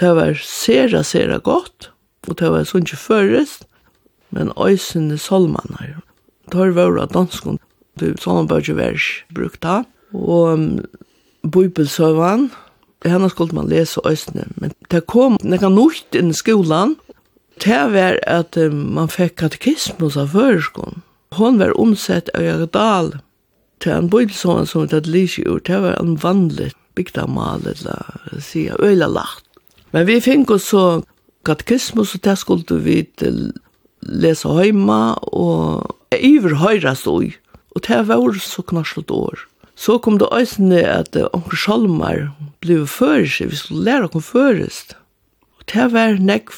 [0.00, 1.90] Det var sera, sera godt.
[2.28, 3.64] Og det var sånn ikke først.
[4.30, 6.02] men øysene solmaner.
[6.52, 7.58] Det var vært av danskene.
[7.96, 9.82] Det er sånn bare ikke vært brukt da.
[10.12, 10.66] Og um,
[11.48, 12.50] bøybelsøvann,
[13.08, 16.98] henne skulle man lese øysene, men det kom nekka nukt inn i skolan.
[17.64, 21.00] Det var at um, man fikk katekismus av føreskolen
[21.38, 23.12] hon var omsett av Jagdal
[23.82, 28.40] til en bøydelsån som hun tatt lyse ur, det var en vanlig bygda mal, eller
[28.42, 29.44] sier, øyla lagt.
[29.94, 31.02] Men vi fikk oss så
[31.48, 32.98] katekismus, og det skulle vi
[34.02, 37.38] lese heima, og iver høyra stod,
[37.74, 39.46] og det var så knarslet år.
[39.78, 42.32] Så kom det øysene at onker Sjalmar
[42.64, 44.96] ble føres, vi skulle lære oss førest.
[45.60, 46.50] Og det var nekk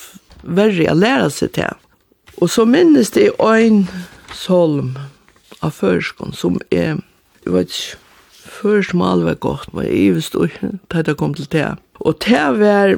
[0.42, 1.76] verre å lære seg til.
[2.40, 3.82] Og så minnes det en
[4.34, 4.94] solm
[5.60, 7.00] av førskon som er,
[7.44, 7.98] jeg vet ikke,
[8.60, 11.68] først mal var godt, men jeg visste ikke, da det kom til det.
[12.00, 12.96] Og det var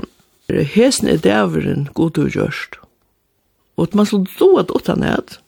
[0.74, 2.78] hesen i dæveren god og gjørst.
[3.76, 5.38] Og man skulle stå at åtta ned,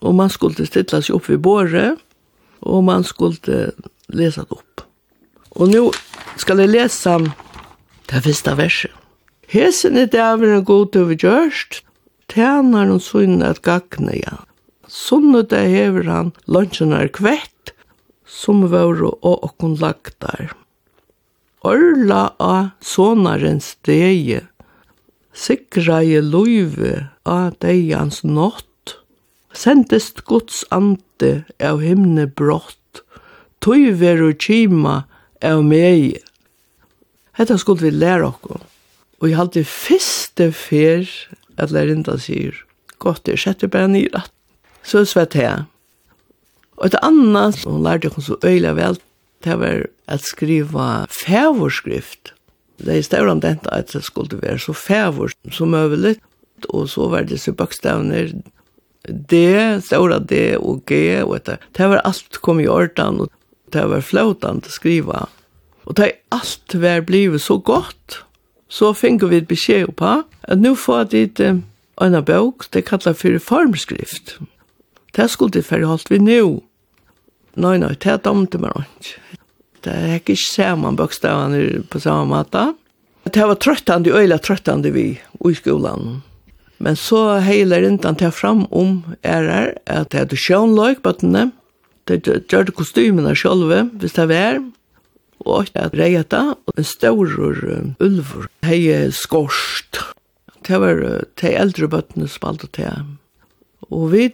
[0.00, 2.00] og man skulle stille seg opp ved båret,
[2.64, 3.70] og man skulle
[4.08, 4.84] lese det opp.
[5.54, 5.90] Og nå
[6.40, 7.18] skal jeg lese
[8.10, 8.90] det første verset.
[9.48, 11.84] Hesen i dæveren god og gjørst,
[12.32, 14.40] tænar hun sunn at gagne ja,
[14.94, 17.74] sunnet det hever han lunchenar kvett,
[18.26, 20.52] som våre og okkon lagtar.
[21.64, 24.44] Orla a sonarens stege,
[25.34, 28.98] sikra i luive a deians nått,
[29.54, 33.02] sendest Guds ante av himne brott,
[33.64, 35.04] tøy veru kima
[35.42, 36.20] av mei.
[37.34, 38.60] Hetta skulle vi lære okko.
[39.22, 41.08] Og jeg halte fyrste fyr
[41.56, 42.58] at lærinda sier,
[43.00, 44.33] godt, jeg setter bare nyrat.
[44.84, 45.64] Så svett her.
[46.76, 48.98] Og det andre, hun lærte hun så øyelig vel,
[49.44, 52.32] det var at skriva fævorskrift.
[52.78, 56.16] Det er større om dette at det skulle være så fævor som mulig.
[56.68, 58.32] Og så var det så bøkstavner
[59.04, 59.34] D,
[59.84, 63.30] stora D og G og det, Det var alt kom i ordan og
[63.72, 65.28] det var flåtande skriva.
[65.84, 68.24] Og det alt var blivet så godt.
[68.68, 71.40] Så finner vi beskjed på at nå får jeg dit
[72.02, 74.38] en bok, det kallar for formskrift.
[75.14, 76.62] Det skulle det holdt vi nå.
[77.54, 79.20] Nei, nei, det domte meg ikke.
[79.84, 82.72] Det er ikke sammen bøkstavene på samme måte.
[83.24, 86.22] Det var trøttende, øyla trøttende vi i skolen.
[86.82, 91.50] Men så heiler innan til fram om ærer at det er sjønløk bøttene.
[92.08, 94.62] Det gjør det kostymene selv, hvis det er
[95.44, 97.28] og at reita og en stor
[98.00, 100.00] ulver, hei skorst.
[100.64, 101.02] Det var
[101.40, 102.88] de eldre bøttene spalte til
[103.92, 104.28] Og vi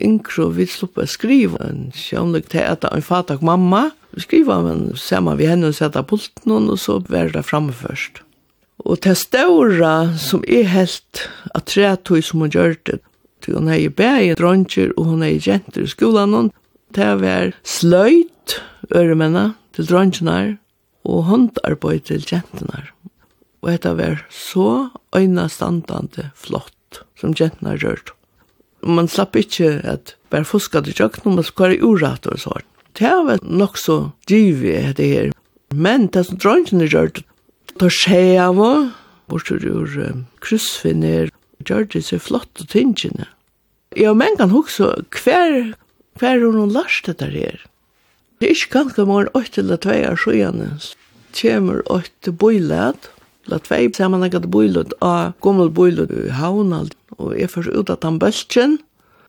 [0.00, 3.90] yngre, vi slipper å skrive en kjønlig til at en fatak mamma.
[4.12, 8.22] Vi skriver men sammen vi henne og setter pulten og så er det fremme først.
[8.82, 12.98] Og til ståra som er helt at tre tog som hun gjør det,
[13.42, 16.50] til hun er i bægen dronjer og hun er i jenter i skolen,
[16.92, 18.58] til å være sløyt
[18.92, 20.56] øremennene til dronjerna
[21.08, 22.84] og håndarbeid til jentene.
[23.62, 28.16] Og dette var så øynestandende flott som jentene gjør det
[28.82, 32.66] man slapp ikke at bare fuska til kjøkken, man skal være urett og sånn.
[32.98, 35.30] Det var nok så givet det her.
[35.72, 37.22] Men det som drøngen gjør, gjørt,
[37.80, 38.90] da skjer jeg var,
[39.32, 41.30] bortsett ur um, kryssfinner,
[41.64, 43.28] gjør det så flott og tingene.
[43.96, 44.88] Ja, men kan huske
[45.22, 45.72] hver,
[46.20, 47.64] hver er noen lars det der her.
[48.40, 50.78] Det er ikke ganske morgen åtte eller tve år siden,
[51.38, 53.08] kommer åtte bøylad,
[53.50, 57.90] La tvei saman eg at boilut a gommel boilut i havnald, og jeg fyrir ut
[57.90, 58.78] at han bøltjen,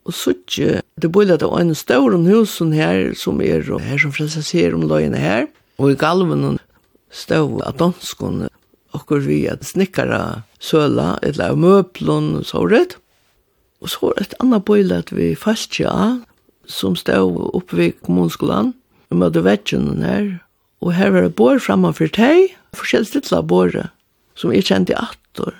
[0.03, 4.75] og suttje, det boilut av en stauren husen her, som er her som frelsa ser
[4.77, 5.47] om løyene her,
[5.81, 6.59] og i galven
[7.13, 8.45] stau av danskon
[8.93, 12.97] okkur vi at snikkara søla, eller møplun og såret,
[13.81, 15.89] og så er et anna boilut vi fastja,
[16.69, 18.75] som stau oppe ved kommunskolan,
[19.09, 20.29] vi møtte vetjen her,
[20.83, 23.89] og her var det bor framfor teg, forskjellig stilla båret,
[24.35, 25.53] som jeg kjente attor.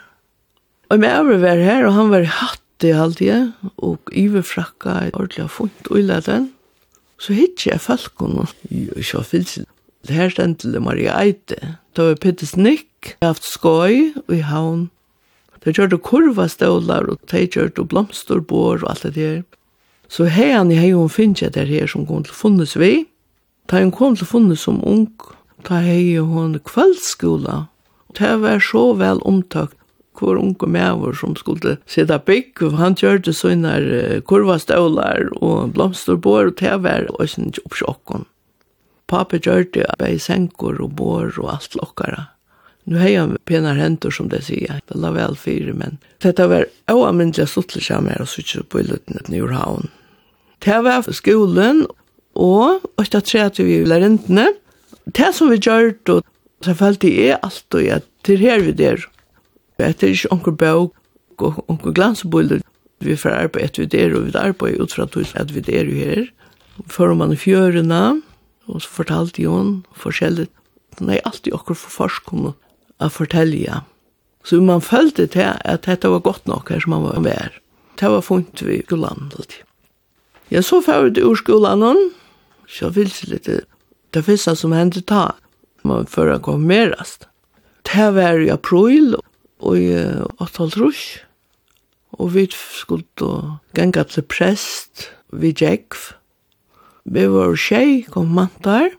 [0.92, 5.50] Og med over var her, og han var hatt i halvdige, og iverfrakka i ordentlig
[5.50, 6.52] funkt og illa den.
[7.18, 8.52] Så hitt jeg falkon og
[9.00, 9.66] sjåfilsen.
[10.04, 11.78] Det her stendte Maria Eite.
[11.96, 14.90] Det var Peter Nick, jeg haft skoj og i havn.
[15.64, 19.44] Det gjør det kurva stålar, og det gjør det blomsterbår og alt det der.
[20.12, 23.06] Så heian i heion finnes jeg der her som kom til funnes vi.
[23.72, 25.08] Da hun kom til funnes som ung,
[25.64, 27.64] da hei hun kveldskola
[28.20, 29.78] det var så vel omtøkt
[30.20, 33.74] hvor unge mever som skulle sitte bygg, og han gjør det sånne
[34.30, 38.28] kurvastøvler og blomsterbår, og det var også ikke oppsjokken.
[39.10, 42.28] Pappa gjør det bare senker og bår og alt lokkere.
[42.86, 46.68] Nu har jeg penar hendur som det sier, det la vel fire, men dette var
[46.92, 49.88] oamindelig suttelig kjammer og sitte på i lutten et njurhavn.
[50.64, 51.86] Det var skolen
[52.40, 54.50] og 8.30 vi lærintene.
[55.06, 56.22] Det som vi gjør det
[56.64, 59.06] så følte jeg og jeg til her vi der.
[59.78, 62.62] Det er ikke onker bøk og onker glansebulder.
[63.00, 65.96] Vi får arbeid etter vi der, og vi arbeid ut fra at vi der jo
[65.96, 66.28] her.
[66.88, 68.22] Før man i fjørene,
[68.68, 70.48] og så fortalte jeg henne forskjellig.
[71.00, 72.54] Hun er alltid onker for forskene
[73.00, 73.82] å fortelle.
[74.44, 77.60] Så man følte til at dette var godt nok her som man var med.
[78.00, 79.62] Det var funnet vi i skolen alltid.
[80.52, 82.12] Ja, så fikk vi til ur skolen,
[82.68, 83.50] så vil det litt.
[84.14, 85.32] Det første som hendte ta,
[85.84, 87.28] man förra kom merast.
[87.84, 89.16] Det var i april
[89.60, 89.94] og i
[90.40, 91.24] 8.30.
[92.20, 96.14] Og vi skulle ganga til prest vi Jekv.
[97.06, 98.94] Vi var tjej, kom mantar.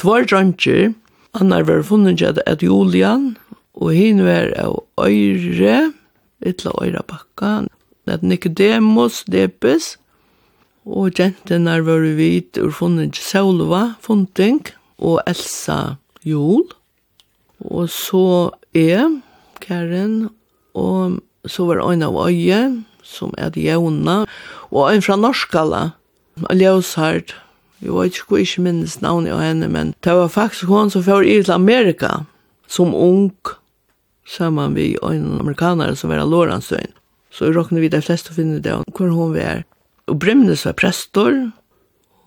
[0.00, 0.94] Tvår dranger,
[1.36, 3.36] annar var funnet at Julian,
[3.76, 5.92] og hin var av øyre,
[6.40, 7.68] etla øyre bakka,
[8.06, 9.96] at Nicodemus depes,
[10.86, 14.66] og jentenar var vit ur funnet Saulva, Funting,
[14.98, 16.66] og Elsa jul.
[17.64, 19.08] Og så er
[19.62, 20.28] Karen,
[20.76, 22.60] og så var en av øye,
[23.06, 24.24] som er det jævna,
[24.70, 25.90] og en fra Norskala,
[26.52, 27.32] Ljøshard.
[27.80, 31.04] Jeg vet ikke hvor ikke minnes navnet av henne, men det var faktisk hun som
[31.04, 32.26] fører i til Amerika,
[32.68, 33.32] som ung,
[34.26, 36.80] sammen med en amerikanere som var av Så
[37.30, 39.64] Så råkner vi de fleste å finne det, hvor hun var.
[40.08, 41.52] Og Brimnes var prester,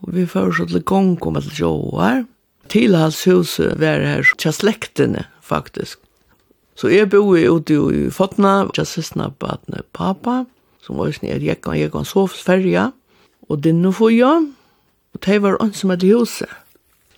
[0.02, 2.26] og vi fører så til Gongo med til Jåar,
[2.74, 6.00] hus var her til slektene, faktisk.
[6.76, 10.46] Så jeg bor ute i Fotna, tja sysna badne pappa,
[10.82, 12.92] som var snill, jeg gikk og jeg gikk og sov sverja,
[13.50, 14.48] og dinne for jeg,
[15.14, 16.50] og det var han som hadde huset.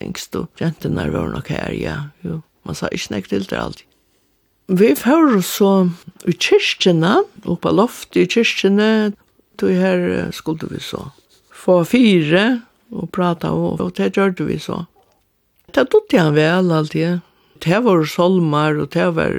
[0.02, 3.88] Engst og jentene var nok her, ja, jo, man sa ikke nek til det alltid.
[4.72, 5.72] Vi får så
[6.26, 9.12] i kyrkjene, oppe av loftet i kyrkjene,
[9.60, 11.12] tog her skulle vi så
[11.62, 12.46] få fire
[12.92, 14.84] og prata og, og det gjør vi så.
[15.74, 17.20] Det tog han vel alltid.
[17.62, 19.36] Det var solmar, og det var...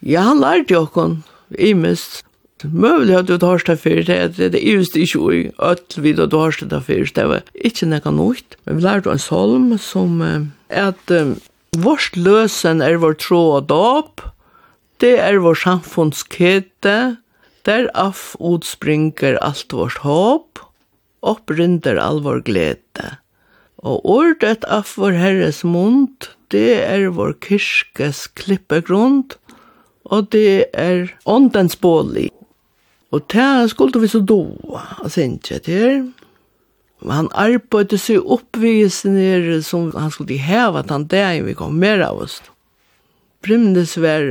[0.00, 1.22] Ja, han lærte jo okkon,
[1.74, 2.22] mist,
[2.66, 6.38] Møvlig at du tar det fyrir, det er just ikke ui, öll vid at du
[6.40, 8.56] har det fyrir, det var ikke nekka nøyt.
[8.66, 10.18] Vi lærte en solm som
[10.68, 11.12] at
[11.78, 14.24] vårt løsen er vår tro og dåp,
[14.98, 17.18] det er vår samfunnskete,
[17.62, 20.58] der af utspringer alt vårt håp,
[21.22, 23.18] opprinder all vår glede.
[23.78, 29.36] Og ordet af vår Herres mund, det er vår kyrkes klippegrund,
[30.04, 32.30] og det er åndens bålig.
[33.12, 36.12] Og det skulle vi så doa, og ikke til.
[37.06, 42.24] Han arbeidde seg oppvisninger som han skulle heva at han der vi kom mer av
[42.24, 42.40] oss.
[43.46, 44.26] Brymnes var,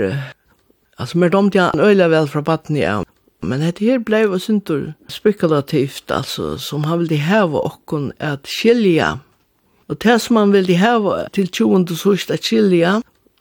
[1.00, 3.00] altså mer domt han øyla vel fra batten ja.
[3.42, 9.20] Men dette her blei jo synder spekulativt, altså, som han ville heva okkon at skilja
[9.88, 11.96] Og det som man vil hava til 20.
[11.96, 12.98] sørst er kylja,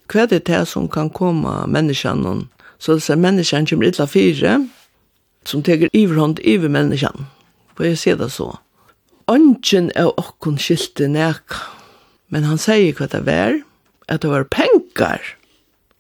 [0.06, 2.46] hva er det som kan komme menneskene?
[2.78, 4.60] Så det er menneskene kommer illa fire,
[5.44, 7.26] som teker iverhånd iver menneskene.
[7.74, 8.52] For jeg ser det så.
[9.26, 11.56] Ongen er okkon skilte nek,
[12.30, 13.58] men han sier hva det var,
[14.06, 15.18] at det var penkar,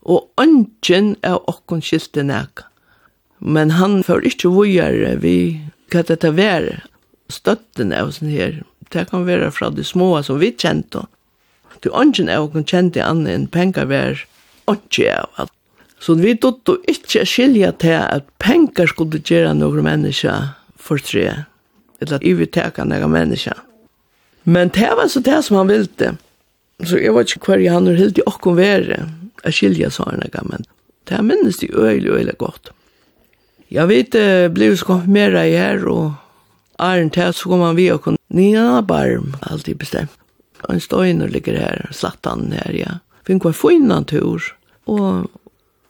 [0.06, 2.62] og ongen er okkon skilte nek.
[3.40, 5.58] Men han får ikke vujere vi
[5.90, 6.70] hva det var,
[7.26, 8.62] støtten av sånn her,
[8.92, 11.04] det kan være fra de små som vi kjente.
[11.82, 14.24] Du ånden er jo kjente annet enn penger var
[14.66, 15.48] ånden er jo.
[16.00, 21.46] Så vi dotte ikke skilja til at penger skulle gjøre noen mennesker for tre,
[22.00, 23.56] eller iveteka noen mennesker.
[24.44, 26.12] Men det var så det som han ville.
[26.84, 28.98] Så jeg vet ikke hver han har helt i åkken være,
[29.46, 30.66] jeg skilja så sånne men
[31.08, 32.70] det minnes de øyelig, øyelig godt.
[33.70, 36.14] Jeg vet, jeg ble jo skonfirmeret her, og
[36.78, 40.10] Arne til, så kom han vi og Ja, barm, alltid bestämt.
[40.68, 42.98] En støyner ligger här, slattan her, ja.
[43.26, 44.56] Vi kan få in Og tur.
[44.84, 45.30] Och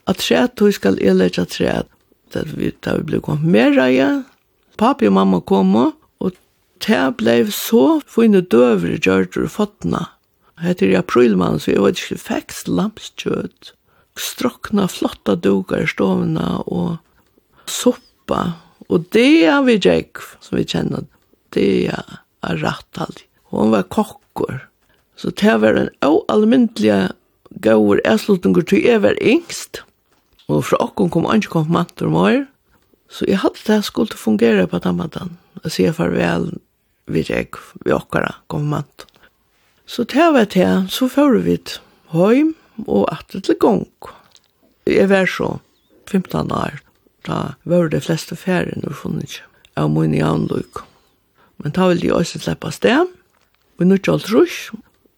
[0.05, 1.29] att skal då ska træt.
[1.39, 1.87] Da träd.
[2.33, 4.23] Det vi ble kommet mer ja.
[4.77, 6.33] papi och mamma kom och
[6.87, 10.07] det blev så få in ett dövre gjort ur fötterna.
[10.61, 13.73] Det är i aprilmann, så jag var ikke fäxt lampskjøt.
[14.17, 16.97] Strockna flotta dugar i stovna och
[17.65, 18.53] soppa.
[18.89, 21.05] Och det er vi Jack, som vi kjenner.
[21.51, 22.05] Det är
[22.47, 23.27] har rett alltid.
[23.53, 24.65] Hon var kokkor.
[25.17, 27.13] Så det var en oallmyndelig
[27.65, 29.83] gaur erslutninger til jeg var yngst.
[30.51, 32.45] Og fra okken kom andre konfirmanter mer.
[33.09, 35.37] Så jeg hadde det skulle fungere på den måten.
[35.65, 36.51] Jeg sier farvel
[37.07, 39.07] vid jeg, vi okkara konfirmant.
[39.87, 41.61] Så det var det, så fører vi
[42.11, 42.55] hjem
[42.87, 43.87] og atter til gong.
[44.87, 45.59] Jeg var så
[46.11, 46.81] 15 år,
[47.27, 49.47] da var det fleste ferien og funnet ikke.
[49.77, 50.85] Jeg må inn i anløyke.
[51.63, 53.09] Men ta vil de også slippe sted.
[53.79, 54.75] Vi nå ikke alt rusk.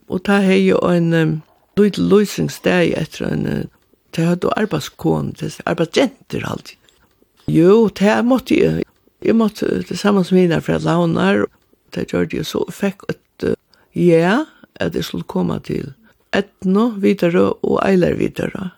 [0.09, 1.34] Og ta har jo en um,
[1.78, 3.47] lydel løsning sted etter en...
[3.47, 3.64] Uh,
[4.12, 6.76] ta arbeidskån, det er arbeidsjenter alltid.
[7.49, 8.84] Jo, det måtte jeg.
[9.24, 11.45] Jeg måtte det samme som mine fra launar.
[11.95, 13.55] det gjør det så fikk et uh,
[13.95, 14.45] ja,
[14.80, 15.93] at jeg skulle komme til
[16.32, 18.70] etno videre og eiler videre.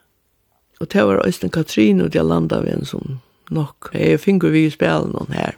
[0.80, 3.90] Og det var Øystein Katrin og de landa vi en som nok.
[3.94, 5.56] Jeg finner vi i spelen noen her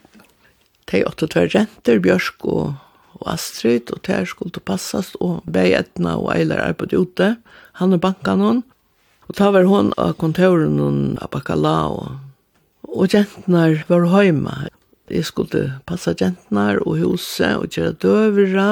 [0.91, 2.75] de åtte tver renter, Bjørsk og,
[3.21, 7.37] og Astrid, og der skulle passast, og Beietna og Eilar arbeid ute.
[7.81, 8.63] Han er banka noen,
[9.29, 12.19] og ta var hon av kontoren noen av Bacala, og,
[12.91, 14.67] og jentnar var heima.
[15.13, 18.71] Jeg skulle passa jentnar og huset, og gjøre døvra,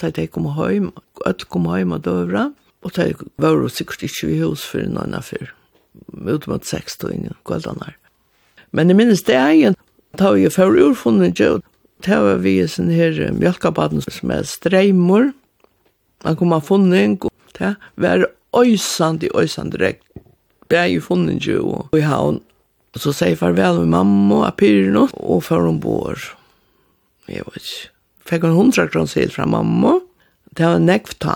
[0.00, 0.90] da de kom heim,
[1.26, 3.10] alle kom heim og døvra, og da
[3.42, 5.50] var det sikkert ikke i hus for noen av fyr,
[6.16, 7.96] utom at seks tog inn, i kveldanar.
[8.72, 9.76] Men jeg minnes det egen,
[10.18, 11.60] Da vi for urfunnet jo,
[12.06, 15.32] da var vi i sin her mjölkabaden som er streimor,
[16.24, 17.18] man kom av funning,
[17.58, 20.00] det var øysand i øysand regn.
[20.70, 22.40] Bæg i funning jo, og i havn.
[22.94, 26.18] Og Så sier farvel med mamma og apiren og før hun bor.
[27.28, 27.90] Jeg vet ikke.
[28.30, 30.00] Fikk hun hundra kroner silt fra mamma,
[30.54, 31.34] det var nekvta.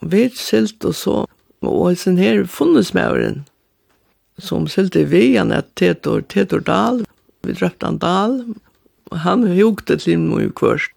[0.00, 1.16] Vi silt og så,
[1.62, 2.92] og i sin her funnes
[4.38, 7.04] som silt i vian et Tetor, Tetor Dahl,
[7.42, 8.36] Vi drøpte han dal,
[9.10, 10.92] og han hugte til mye kvørst.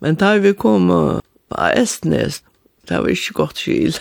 [0.00, 2.40] Men da vi kom på Estnes,
[2.88, 3.98] det var ikke godt skil.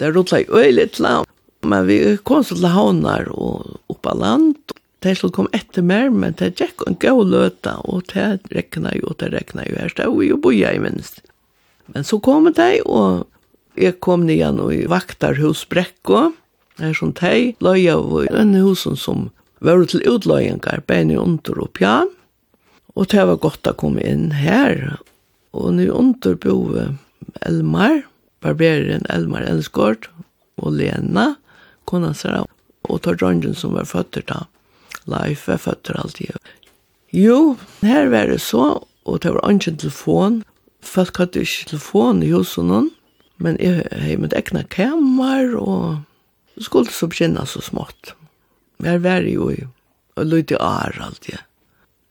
[0.00, 1.28] Det rådde jeg øyelig land.
[1.62, 4.56] Men vi kom til havnar og opp av land.
[5.02, 9.10] Det skulle kom etter mer, men det gikk en gøy løta, og det rekna jo,
[9.10, 9.76] og det rekna jo.
[9.78, 11.22] Her Det var jo boja i minst.
[11.86, 13.26] Men så kom det, og
[13.76, 19.30] jeg kom nyan og i Det er som teg, løy av en husen som
[19.62, 22.10] var til utløyengar, bein i under og pjan,
[22.94, 24.98] og det var godt å komme inn her,
[25.56, 26.56] og nu under bo
[27.46, 28.02] Elmar,
[28.42, 30.08] barberen Elmar Elskort,
[30.60, 31.36] og Lena,
[31.88, 32.44] kona sara,
[32.90, 34.44] og tar dronjen som var føtter da,
[35.08, 36.36] Leif er føtter alltid.
[37.12, 40.42] Jo, her var det så, og det var ikke telefon,
[40.82, 42.90] folk hadde ikke telefon i hos noen,
[43.42, 48.14] men jeg har mitt egna kammer, og skulle så begynne så smått.
[48.82, 49.58] Jeg var jo i,
[50.16, 51.42] og løyde ar alt, ja.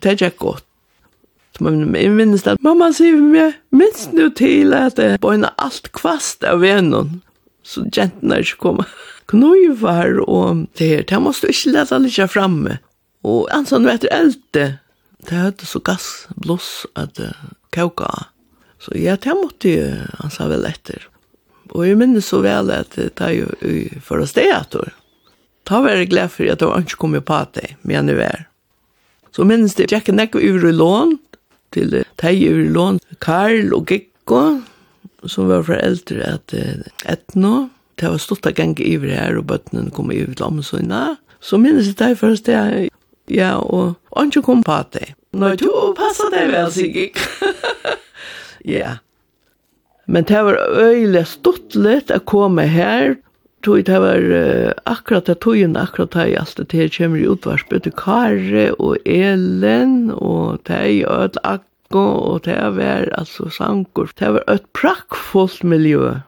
[0.02, 0.66] Det er ikke godt.
[1.60, 6.46] Men jeg minnes at mamma sier meg, minst nu til at jeg bøyna alt kvast
[6.48, 7.20] av vennen,
[7.62, 8.94] så jentene er ikke kommet.
[9.30, 12.80] Knøyvar og det her, det måste du ikke leta litt framme.
[13.28, 14.66] Og ansan vet du eldte,
[15.28, 17.20] det hadde så gass, gassblås at
[17.76, 18.10] kauka.
[18.82, 21.06] Så ja, det måtte jeg ansa vel etter.
[21.72, 23.52] Og jeg minnes så vel at det er jo
[24.04, 24.82] for å stedet,
[25.68, 28.48] Ta var jeg glad for at jeg ikke kom på det, men jeg nu er.
[29.32, 31.18] Så minnes det, jeg kan ikke ur i lån,
[31.72, 34.42] til teg ur i lån, Karl og Gekko,
[35.30, 36.56] som var foreldre at
[37.10, 37.70] etno,
[38.02, 41.02] det var stått av gang i her, og bøttene kom over til omsøyna.
[41.42, 42.90] Så minnes jeg deg først, jeg,
[43.32, 45.14] ja, og han ikke kom på det.
[45.38, 47.22] Nå, du passer deg vel, sikkert.
[48.62, 49.00] Ja.
[50.06, 53.16] Men det var øyelig stått litt å komme her,
[53.64, 57.66] tog det var uh, akkurat det tog akkurat det alt det her kommer i utvars
[57.70, 64.10] både Kare og Elen og det og et akko og det var altså sankur.
[64.20, 66.22] Det var et prakkfullt miljø.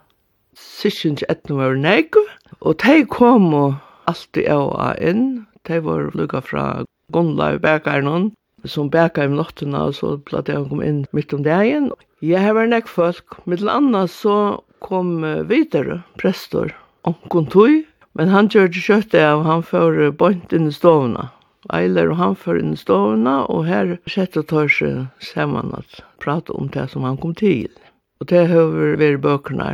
[0.56, 2.20] Sissens etnå var negv
[2.62, 3.76] og de kom og
[4.08, 5.46] alltid av inn.
[5.68, 8.32] De var lukka fra Gondla i Bekarnon
[8.66, 11.92] som bækar i nottena og så platt jeg kom inn midt om dagen.
[12.24, 13.40] Jeg har vært nekk folk.
[13.46, 16.72] mitt anna så kom uh, videre, prestor,
[17.08, 17.84] onkun tui,
[18.14, 21.30] men han gjør det kjøttet av, han får bort inn i stovna.
[21.74, 26.54] Eiler og han får inn i stovna, og her sette tar seg sammen at prate
[26.56, 27.72] om det som han kom til.
[28.20, 29.70] Og det har vært bøkene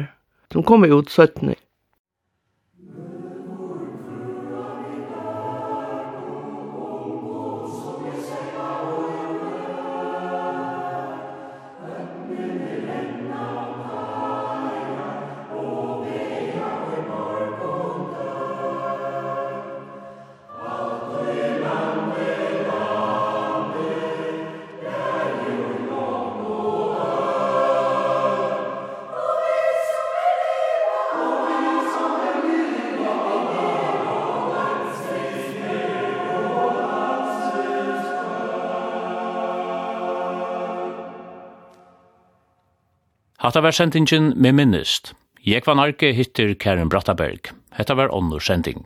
[0.54, 1.56] som kommer ut 17.
[43.50, 45.16] At det var sendingen med minnest.
[45.42, 47.50] Jeg var narke hittir Karen Brattaberg.
[47.74, 48.84] Hetta var onnur sending.